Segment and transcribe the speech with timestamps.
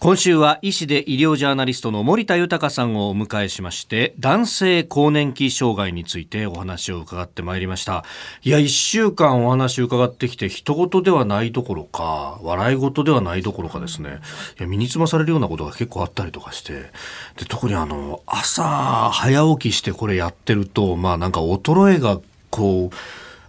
[0.00, 8.04] 今週は医師で医療ジャーナリストの森田豊さんをお迎えしまして男性更年期障害についてお話を伺ってまいりました。
[8.44, 14.20] いや一週間お話伺ってきて人事ではないどころか笑い事ではないどころかですね。
[14.60, 16.92] いや身につまされるようなことが結構あったりとかして。
[17.36, 22.20] で特にあの朝早起きしてこれやってるとまあなんか衰えが
[22.50, 22.96] こう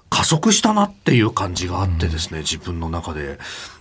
[0.10, 3.38] 加速したなっていう感じがあってですね、自分の中で。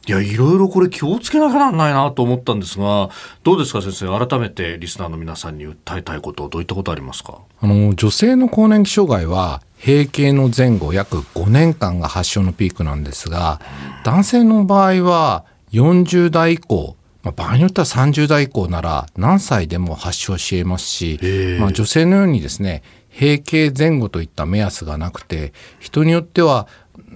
[0.06, 3.10] いや、いろいろこれ気をつけなきゃなんないなと思ったんですが、
[3.44, 7.38] どうですか先生、改めてリスナーの皆さんに訴えたいこと、どういったことありますか？
[7.60, 13.60] あの、女性の更年期障害は、閉経の前後約5年間が発症のピークなんですが、
[14.04, 16.96] 男性の場合は40代以降、
[17.28, 21.20] まあ、場合によっては30代以降なら何歳でも発症し得ますし、
[21.60, 26.68] まあ、女性のようにですね閉経前後といった目安がなくて人によっては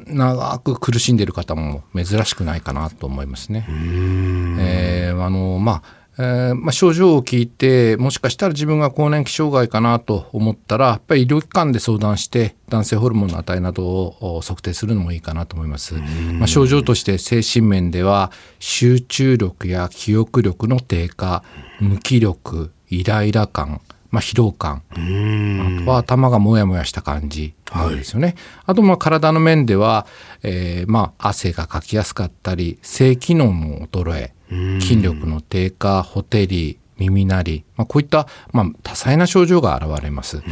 [0.06, 3.67] 長く苦しんでいる方も珍しくないかなと思いますね。
[3.69, 15.95] えー、あのまあえーまあ、症状を聞いてもしかしたら自分が更年期障害かなと思ったらやっぱり医療機関で相談して男性ホルモンの値などを測定するのもいいかなと思います、
[16.34, 21.42] まあ、症状として精神面では集中力や記憶力の低下
[21.81, 27.55] 無気力イライラ感まあ、疲労感あとは頭がもやもやした感じ
[27.97, 30.06] ですよね、はい、あとまあ体の面では、
[30.42, 34.34] えー、まあ汗がかきやすかったり性機能の衰え
[34.81, 40.42] 筋力の低下ほてり耳鳴り、まあ、こういった、まあ、多彩な症状が現れます。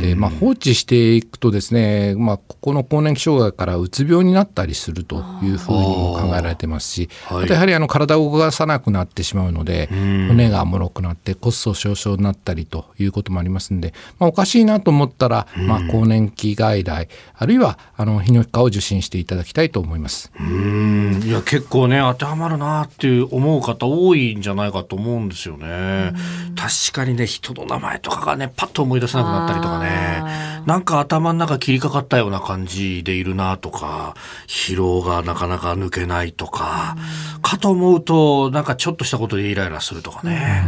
[0.00, 9.88] でまあ、放置していくとですね、まあ、ここの更年期障害からうつ病になったりするというふうにも考えられてますしあとやはりあの体を動かさなくなってしまうので
[10.28, 20.30] 骨がもろくなって骨粗しょう症になったりということもありますんで、まあ、おかしいなと思ったら、まあ、更年期外来あるいはあの泌尿器科を受診していただきたいと思います。
[20.38, 21.22] うん。
[21.24, 26.12] いや結構ね当てはまるなっていう思う方多いんじゃないかと思うんですよね。
[26.56, 30.22] 確かにね、人の名前とかがね、パッと思い出せなくなったりとかね、
[30.66, 34.14] なんか頭の中切りかかったような感じでいるなとか、
[34.46, 36.96] 疲労がなかなか抜けないとか、
[37.42, 40.64] かと思うと、なんかちょっとしたことでイライラするとかね。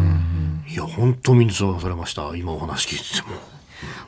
[0.69, 2.37] いや、本当身につまされました。
[2.37, 3.56] 今お話聞いてても。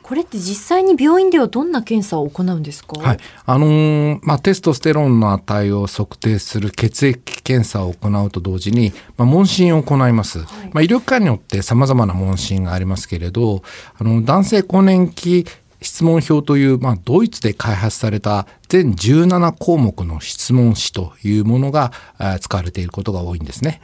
[0.09, 13.63] これって実際に病院ではどんな検査を行うんですか、はい、あのー、まあ、テストステロンの値を測定する血液検査を行うと同時に、まあ、問診を行います、はい、まあ、医療機関によって様々な問診がありますけれど
[13.99, 15.45] あの男性更年期
[15.83, 21.93] 質問票という、まあ、ドイツで開発された全17項目の質問紙というものが
[22.41, 23.83] 使われていることが多いんですね。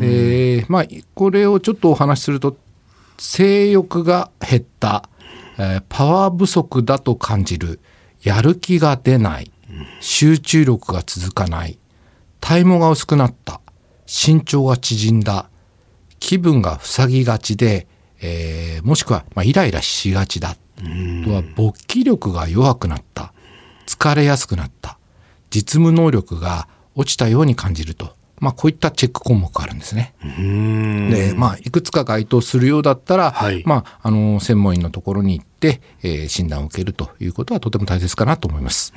[0.00, 2.56] でまあ、これをちょっとお話しすると
[3.18, 5.08] 性欲が減った
[5.58, 7.80] えー、パワー不足だと感じる、
[8.22, 9.50] やる気が出ない、
[10.00, 11.78] 集中力が続かない、
[12.40, 13.60] 体毛が薄くなった、
[14.06, 15.48] 身長が縮んだ、
[16.18, 17.86] 気分が塞ぎがちで、
[18.20, 20.50] えー、もしくは、まあ、イライラしがちだ。
[20.50, 23.32] あとは勃起力が弱くなった。
[23.86, 24.98] 疲れやすくなった。
[25.50, 28.16] 実務能力が落ちたように感じると。
[28.40, 30.14] まあ、こういったチェック項目があるんですね。
[30.22, 38.92] で、まあ、いくつか該当するようだったら、はい、まあ、あの、専門医のところに行って、えー、診断を受けるということはとても大切かなと思います。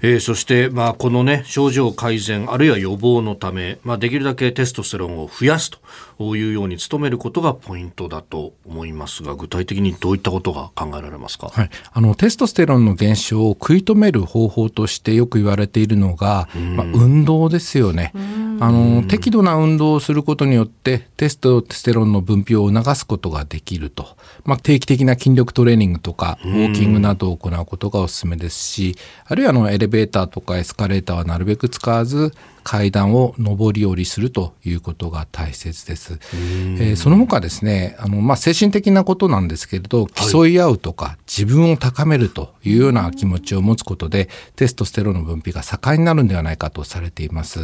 [0.00, 18.12] えー、そして、まあ、このね、症状改善、あるいは予防のため、まあ、できるだけテストステロンを増やすというように努めることがポイントだと思いますが、具体的にどういったことが考えられますか、はい、あのテストステロンの減少を食い止める方法としてよく言われているのが、まあ、運動ですよね。
[18.60, 32.32] あの適度な運動をすることによってテストステロンの分泌を促すことができると、まあ、定期的な筋力トレーニングとかウォーキングなどを行うことがおすすめですしあるいはあのエレベーターとかエスカレーターはなるべく使わず
[32.68, 36.18] 階段を上り下りするということが大切です。
[36.34, 47.60] えー、その他ですね、あの、まあ、精神的なことなんですけれど、競い合うとか、自分を高めるというような気持ちを持つことで、テストステロンの分泌が盛んになるんではないかとされています。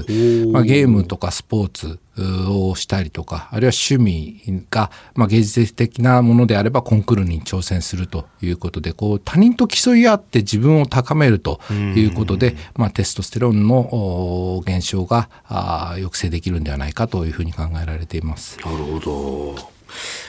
[0.51, 18.59] まあ、ゲームとかスポーツ、をしたりとかあるいは趣味が、まあ、芸術的なものであればコンクールに挑戦するということでこう他人と競い合って自分を高めるということで、まあ、テストステロンの減少が抑制できるんではないかというふうに考えられています。
[18.65, 19.75] なるほど。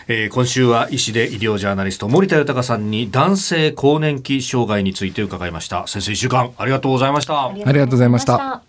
[0.07, 5.87] えー、今週は医師で医療ジャーナリスト森田豊さんに男性更年期障害について伺いました。
[5.87, 7.47] 先生1週間ありがとうございました。
[7.47, 8.64] ありがとうございました